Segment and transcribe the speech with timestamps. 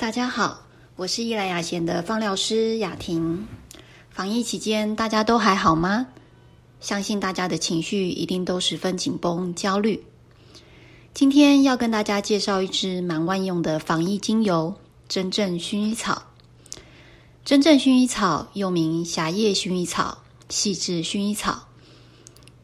[0.00, 0.62] 大家好，
[0.96, 3.46] 我是伊莱雅贤的放疗师雅婷。
[4.08, 6.06] 防疫期间，大家都还好吗？
[6.80, 10.02] 相信大家的情绪一定都十分紧绷、焦虑。
[11.12, 14.74] 今天要跟大家介绍一支蛮万用的防疫精油——
[15.06, 16.22] 真正薰衣草。
[17.44, 20.16] 真正薰衣草又名狭叶薰衣草、
[20.48, 21.68] 细致薰衣草。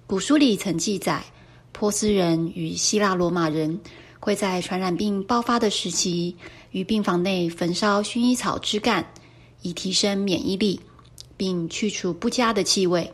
[0.07, 1.23] 古书里曾记载，
[1.71, 3.79] 波斯人与希腊罗马人
[4.19, 6.37] 会在传染病爆发的时期。
[6.73, 9.07] 于病房内焚烧薰衣草枝干，
[9.63, 10.79] 以提升免疫力，
[11.37, 13.11] 并去除不佳的气味。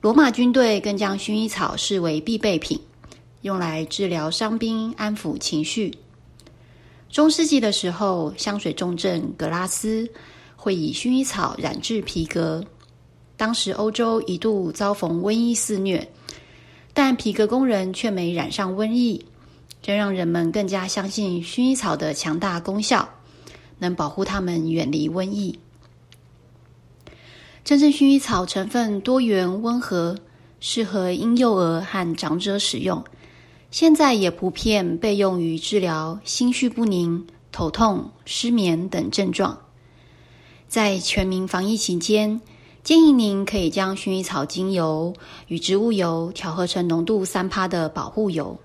[0.00, 2.78] 罗马军队更将薰衣草视为必备品，
[3.42, 5.92] 用来治疗伤兵、安抚情绪。
[7.10, 10.08] 中世纪的时候，香水重镇格拉斯
[10.54, 12.64] 会以薰衣草染制皮革。
[13.36, 16.06] 当时欧洲一度遭逢瘟疫肆虐，
[16.92, 19.24] 但皮革工人却没染上瘟疫。
[19.86, 23.08] 这让人们更加相信薰衣草的强大功效，
[23.78, 25.60] 能保护他们远离瘟疫。
[27.62, 30.18] 真正薰衣草成分多元温和，
[30.58, 33.04] 适合婴幼儿和长者使用。
[33.70, 39.56] 现在也普遍被用于治疗心绪不宁、头痛、失眠等症状。
[40.66, 42.40] 在全民防疫期间，
[42.82, 45.14] 建议您可以将薰衣草精油
[45.46, 48.58] 与植物油调和成浓度三趴的保护油。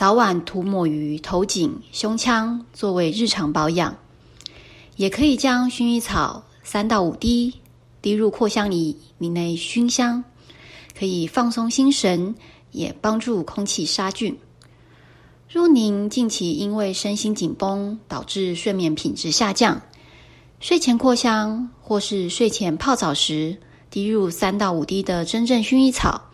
[0.00, 3.98] 早晚涂抹于头颈、胸腔，作为日常保养。
[4.96, 7.56] 也可以将薰衣草三到五滴
[8.00, 10.24] 滴入扩香里，里内熏香，
[10.98, 12.34] 可以放松心神，
[12.72, 14.38] 也帮助空气杀菌。
[15.50, 19.82] 若您近期因为身心紧绷导致睡眠品质下降，
[20.60, 23.58] 睡前扩香或是睡前泡澡时
[23.90, 26.30] 滴入三到五滴的真正薰衣草，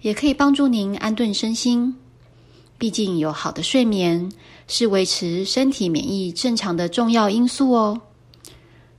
[0.00, 1.94] 也可以帮助您安顿身心。
[2.78, 4.30] 毕竟，有好的睡眠
[4.68, 8.00] 是维持身体免疫正常的重要因素哦。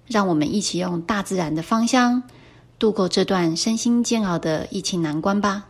[0.06, 2.22] 让我们一起用大自然的芳香，
[2.78, 5.69] 度过这段身心煎熬的疫情难关吧。